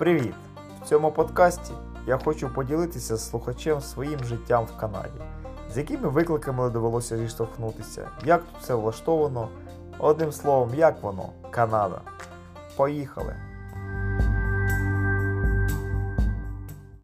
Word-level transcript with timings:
Привіт! 0.00 0.34
В 0.82 0.88
цьому 0.88 1.12
подкасті 1.12 1.72
я 2.06 2.18
хочу 2.18 2.54
поділитися 2.54 3.16
з 3.16 3.30
слухачем 3.30 3.80
своїм 3.80 4.24
життям 4.24 4.64
в 4.64 4.80
Канаді, 4.80 5.20
з 5.72 5.78
якими 5.78 6.08
викликами 6.08 6.70
довелося 6.70 7.18
зіштовхнутися, 7.18 8.08
як 8.24 8.44
тут 8.44 8.62
все 8.62 8.74
влаштовано, 8.74 9.48
одним 9.98 10.32
словом, 10.32 10.74
як 10.74 11.02
воно, 11.02 11.28
Канада. 11.50 12.00
Поїхали! 12.76 13.49